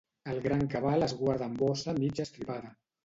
El 0.31 0.39
gran 0.45 0.63
cabal 0.71 1.05
es 1.07 1.13
guarda 1.19 1.49
en 1.49 1.53
bossa 1.63 1.95
mig 2.05 2.23
estripada. 2.25 2.73